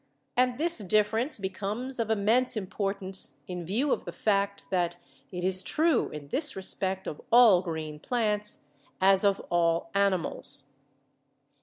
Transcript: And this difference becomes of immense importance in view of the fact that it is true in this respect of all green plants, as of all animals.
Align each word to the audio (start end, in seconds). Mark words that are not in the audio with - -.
And 0.35 0.57
this 0.57 0.79
difference 0.79 1.37
becomes 1.37 1.99
of 1.99 2.09
immense 2.09 2.57
importance 2.57 3.37
in 3.47 3.63
view 3.67 3.91
of 3.91 4.05
the 4.05 4.11
fact 4.11 4.67
that 4.71 4.97
it 5.31 5.43
is 5.43 5.61
true 5.61 6.09
in 6.09 6.29
this 6.29 6.55
respect 6.55 7.05
of 7.05 7.21
all 7.31 7.61
green 7.61 7.99
plants, 7.99 8.63
as 8.99 9.23
of 9.23 9.39
all 9.51 9.91
animals. 9.93 10.69